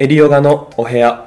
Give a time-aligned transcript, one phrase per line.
[0.00, 1.26] エリヨガのお部屋。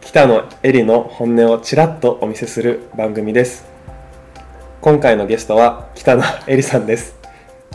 [0.00, 3.64] 北野エリの本音をちらっとお見せする番組です。
[4.80, 7.14] 今回のゲストは北野エリさんです。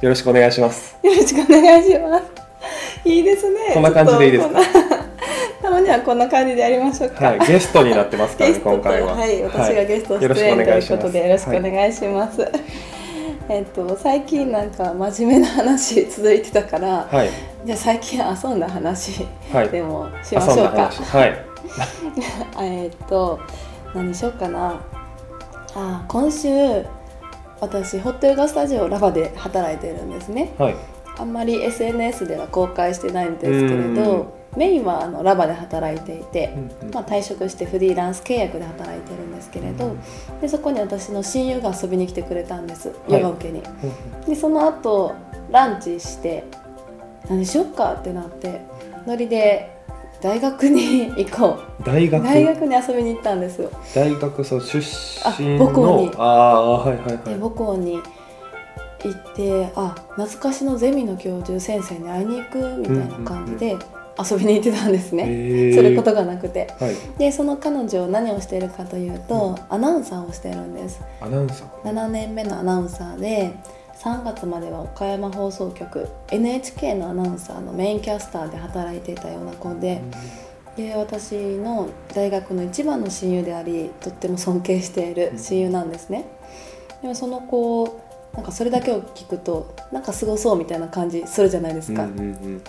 [0.02, 0.98] よろしくお願いします。
[1.04, 3.10] よろしくお願いします。
[3.10, 3.72] いいですね。
[3.74, 4.60] こんな感じでいいですか？
[5.62, 7.28] たまにはこんな感じでやりましょうか。
[7.28, 9.16] はいゲストになってますからね今回は。
[9.16, 12.52] はい私がゲスト出演、ということでよろしくお願いします、はい、
[13.50, 17.30] えっと最近なんか真面目な話続いてたから、はい、
[17.66, 19.26] じゃあ最近遊んだ話
[19.72, 20.90] でもしましょうか。
[20.90, 21.46] はい。
[22.60, 23.40] えっと
[23.94, 24.82] 何しようかな。
[25.76, 26.50] あ今週
[27.60, 30.54] 私ホットヨガスタジオラバで働いてるんですね。
[30.58, 30.76] はい。
[31.20, 34.42] あんまり SNS では公開してないんですけれど。
[34.58, 39.96] メインはあのラバで働いていて、うんうん、まあ、退職してフリーランス契約で働いてるんですけれど、
[40.42, 43.64] でそこに私の親友が遊びに来てくれたんですヨガ受けに。
[44.28, 45.16] でその後
[45.52, 46.44] ランチして
[47.30, 48.62] 何しよっかってなって
[49.06, 49.80] ノリで
[50.22, 51.84] 大学に行こう。
[51.84, 52.24] 大学？
[52.24, 53.72] 大学に遊びに行ったんですよ。
[53.96, 55.66] 大学そう出身の？
[55.66, 56.12] 母校に。
[56.18, 57.18] ああはいはいはい。
[57.18, 58.00] で母校に
[59.04, 63.78] 行ってあ懐かしのゼミの教授先生に会いに行くみたいな感じで
[64.20, 71.02] 遊びに行ってたんですね、することがなくて、はい、でその彼女何をしているかというと、うん、アナウンサーをしてるんです。
[71.20, 73.54] アナウンサー？7年目のアナウンサーで
[74.02, 80.02] 3月までは岡山放送局 NHK のアナウンサーのメインキャスターで働いていたような子で,、
[80.76, 86.26] で私の大学の一番の親友でありとっても尊敬している親友なんですね。
[87.04, 88.02] でもその子
[88.34, 92.06] なんかそれだけを聞くとなんかすごそうみたいな感じするじゃないですか。
[92.06, 92.64] うんうんうん、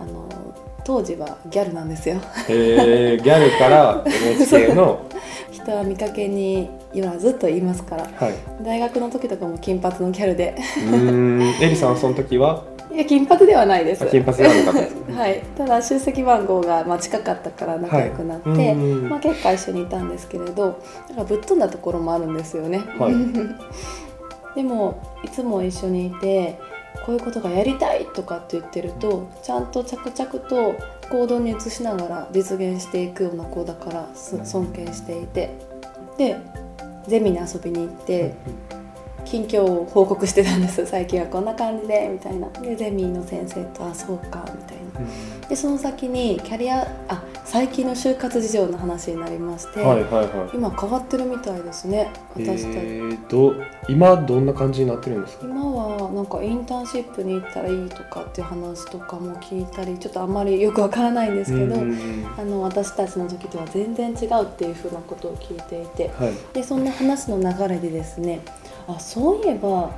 [0.00, 0.28] あの
[0.84, 2.16] 当時はギャルなんですよ。
[2.48, 5.06] へえギャルから NHK の。
[5.50, 10.54] 人は見かけによらずと言いますから、はい、大学の時とかも金髪のギャルで。
[10.90, 11.42] うん。
[11.60, 12.64] エリさんはその時は？
[12.92, 14.04] いや金髪ではないです。
[14.06, 23.14] 金髪ではなかったです、はい、ただ出席番号がまあ近かったから仲良くなって、はい、まあ、結果一緒にいたんですけれどなんかぶっ飛んだところもあるんですよね、はい、
[24.56, 26.58] でもいつも一緒にいて
[27.06, 30.74] こういうことがやりたいとかって言ってるとちゃんと着々と
[31.08, 35.70] 行動に移しながら実現していくような子だから尊敬していて。
[36.18, 36.36] で
[37.08, 38.34] ゼミに遊びに行って
[39.24, 40.84] 近況を報告してたんです。
[40.86, 42.48] 最近はこんな感じでみたいな。
[42.48, 45.48] でゼミの先生と「あそうか」みたいな。
[45.48, 53.52] でその先にキャリアあ最近の就活事情の話になりまして、はいはいはい、今変わってるみたいですね私たち、えー、ど
[53.88, 55.46] 今どんな感じになってるんですか？
[55.46, 68.42] 今はなんかインターンシップに行ったらいいとかっていう話とかも聞いたりちょっとあんまりよくわからないんですけど、あの私たちの時とは全然違うっていうふうなことを聞いていて、はい、でそんな話の流れでですね
[68.86, 69.90] あそういえば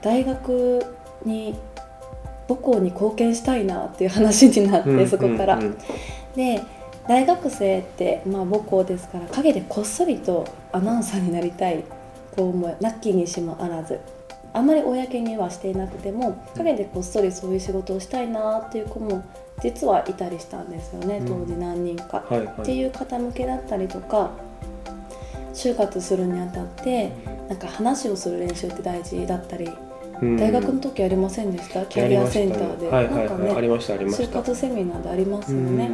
[0.00, 0.82] 大学
[1.26, 1.58] に
[2.50, 5.60] 母校に貢献したいなっていう話になって、そこから。
[6.34, 6.62] で
[7.08, 11.82] 大学生って、まあ、母校ですから陰でこっそりとアナウンサーになりたい
[12.36, 14.00] 子もなきにしもあらず。
[14.52, 19.22] あまり公にはしていなくても陰でこっそりそういう仕事をしたいなっていう子も
[19.62, 22.24] 実はいたりしたんですよね当時何人か。
[22.60, 24.32] っていう方向けだったりとか
[25.54, 27.12] 就活するにあたって
[27.48, 29.70] なんか話をする練習って大事だったり
[30.20, 31.86] 大学の時ありませんでした？
[31.86, 34.24] キャリアセンターで、はいはいはい、なんかねありましたありました。
[34.24, 35.90] 就活セミナーでありますよね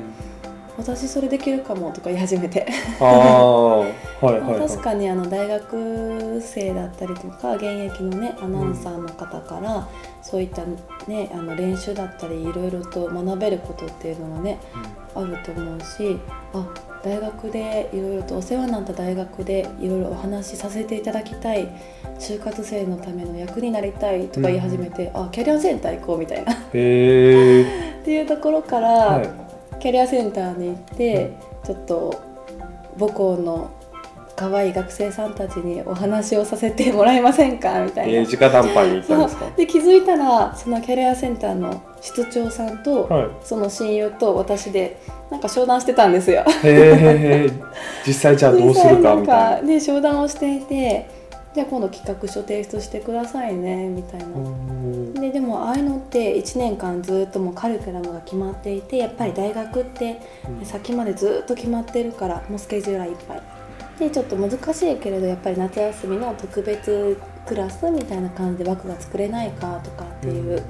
[0.77, 2.67] 私それできるかもとか言い始めて。
[3.01, 9.85] ああはいはい、はい、確かにあの大学生だったりとか現役のねアナウンサーの方から、うん、
[10.23, 10.65] そういった
[11.07, 14.59] ねあの練習だったりいろいろと学べることっていうのはね、
[15.15, 16.19] うん、あると思うし
[16.55, 16.67] あ
[17.03, 21.69] 大学でいろいろとお世話になった大学でいろいろお話しさせていただきたい
[22.19, 26.53] 就活生のための役になりたいとか言い始めて、うん、あキャリアセンター行こうみたいな。
[26.55, 26.57] っ
[28.09, 29.29] ていうところから、はい、
[29.81, 31.33] キャリアセンターに行って、
[31.63, 32.23] うん、ちょっと
[32.99, 33.71] 母校の
[34.35, 39.51] 可愛い学生さんたちにお話をさせてもらえませんかみたいな、えー、直談判に行ったんですか？
[39.57, 46.45] で気づいたらそのキャリアセンターの室長さんと、はい、その親友と私でなんか商談してたんですよ。
[46.63, 47.51] へえ
[48.07, 49.69] 実際じゃあどうするかみたいな。
[49.69, 51.09] で商談をしていて
[51.57, 55.21] じゃあ今度企画書提出してくださいねみたいな。
[55.23, 60.21] ででもああいうのって1年間ずっともうカリキュラムが決まっていてやっぱり大学って
[60.65, 63.43] 先までずっと決まってるからもうスケジュールはいっぱい。
[63.99, 67.17] でちょっと難しいけれどやっぱり夏休みの特別
[67.47, 70.63] クラスみたいな感じで枠が作れないかとかっていう、うん、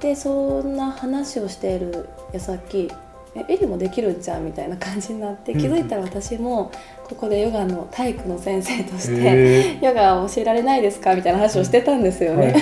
[0.00, 2.92] でそんな話をしている矢先
[3.34, 6.70] えエリもできるんじゃんみたいな感じになって気づいたら私も
[7.04, 11.14] ここでヨガの体育の先生としてヨガを教えられないですか？
[11.14, 12.54] みたいな話をしてたんですよね。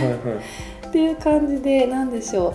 [0.89, 2.55] っていう感じで何でしょう。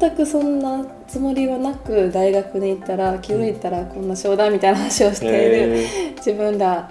[0.00, 5.86] 全くそんなつもりはなく大学に行ったら気づいたらこんな商談みたいな話をしている、え
[6.16, 6.90] 自分ら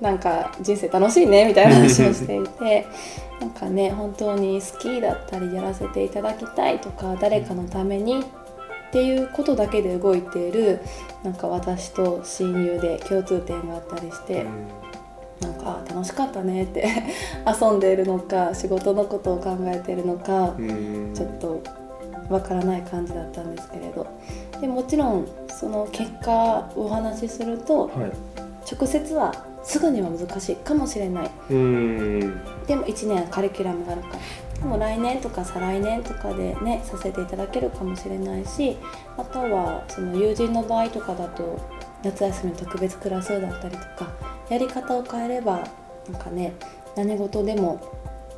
[0.00, 2.86] なんか人生楽しいねみたいな話をしていて
[3.40, 8.24] なんかね本当に好きだったりやらせていただきたいとか誰かのためにっ
[8.96, 10.80] ていうことだけで動いている
[11.22, 14.44] なんか私と親友で共通点があったりして。
[14.44, 14.86] ー
[15.38, 16.88] なんかあ楽しかったねって
[17.44, 21.12] 遊んでいるのか仕事のことを考えているのかうん。
[21.12, 21.60] ちょっと
[22.30, 24.06] わからない感じだったんですけれど。
[24.58, 28.12] でもちろんその結果をお話しするとはい。
[28.72, 29.30] 直接は
[29.66, 31.30] すぐには難しいかもしれない。
[31.50, 32.20] うん。
[32.66, 34.18] でも1年カリキュラムがあるから。
[34.60, 38.78] でも来年とか再来年とかでねさせていただけるかもしれないし
[39.18, 41.60] あとはその友人の場合とかだと
[42.02, 44.10] 夏休みの特別クラスだったりとか
[44.48, 45.68] やり方を変えれば
[46.10, 46.54] なんかね
[46.96, 47.82] 何事でも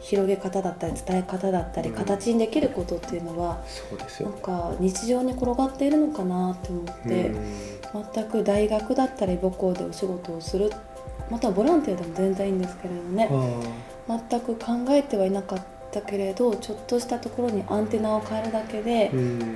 [0.01, 1.95] 広げ方だったり伝え方だったりうん。
[1.95, 3.63] 形にできることっていうのは
[4.21, 7.29] なんか日常に転がっているのかなって思って。
[7.29, 7.79] うん。
[8.15, 10.71] 全く大学だったり母校でお仕事をする
[11.31, 13.29] またはボランティアでも全然いいんですけれどね。
[14.09, 15.63] あ全く考えてはいなかっ
[15.93, 19.11] たけれどちょっとしたところにアンテナを変えるだけで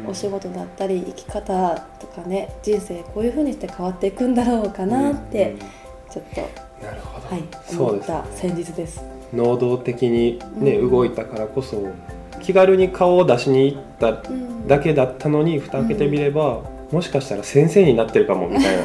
[0.06, 5.56] お仕事だったり生き方とかね人生こういう風にして変わっていくんだろうかなって
[6.10, 8.14] ちょっとうんなるほど、はいそうですね。
[8.14, 9.02] 思った先日です。
[9.32, 10.90] 能動的にね、うん。
[10.90, 11.90] 動いたからこそ
[12.40, 14.68] 気軽に顔を出しに行ったうん。
[14.68, 16.60] だけだったのに蓋開けてみれば、
[16.90, 18.82] もしかしたら先生になってるかもみたいな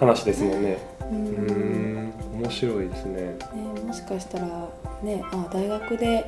[0.00, 0.78] 話ですもんね。
[1.10, 1.63] うん
[2.44, 3.20] 面白いですね。
[3.22, 3.36] ね、
[3.86, 4.46] もしかしたら
[5.02, 6.26] ねあ大学で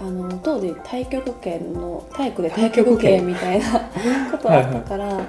[0.00, 3.66] あの当時太極拳の体育で太極拳みたいな
[4.32, 5.20] ことあったから、は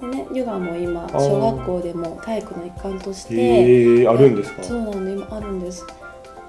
[0.00, 4.62] でねヨガも今ー小学校でも体育の一環として、ええあるんですか？
[4.62, 5.94] そうなんで今あるんですだ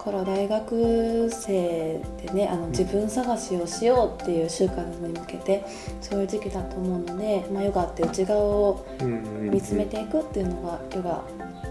[0.07, 5.65] から大学生でねあの自分探しをしようっていう習慣に向けて
[5.99, 11.23] そういう時期だと思うので、まあ、ヨガって内側をうん見つめていくっていうのがヨガ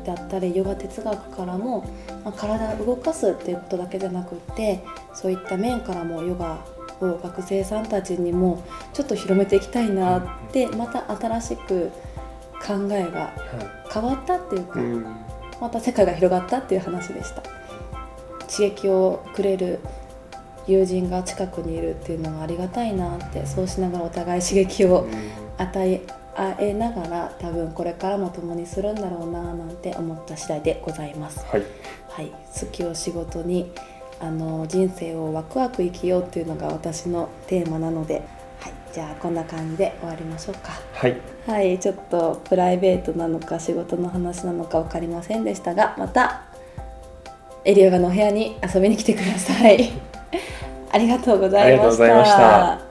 [0.04, 1.88] だったりヨガ哲学からも、
[2.24, 4.84] まあ、体を動かすっていうことだけじゃなくって
[5.14, 6.62] そういった面からもヨガ
[7.00, 8.62] を学生さんたちにも
[8.92, 10.22] ちょっと広めていきたいなっ
[10.52, 11.90] てまた新しく
[12.62, 13.32] 考えがは
[13.90, 14.80] 変わったっていうか
[15.58, 17.42] また世界が広がったっていう話でした
[18.48, 19.80] 刺激をくれる
[20.66, 25.06] 友人が近くにいるっていうのはありがたいなってそうしながらお互い刺激を
[25.58, 26.02] 与え
[26.36, 31.44] 合えながら多分これからも共にするんだろうななんて思った次第でございます。
[31.46, 31.62] はい。
[32.08, 33.72] はい、好きを仕事に
[34.20, 38.22] あの人生をワクワク生きようっていうのが私のテーマなので、
[38.60, 40.72] はい、じゃあこんな感じで終わりましょうか。
[40.92, 41.16] はい。
[41.46, 46.42] はい、ちょっとプライベートなのか仕事の話なのか分かりませんでしたがまた
[47.66, 49.90] エリオガのお部屋に遊びに来てください。
[50.92, 51.62] ありがとうございました。
[51.62, 52.85] ありがとうございました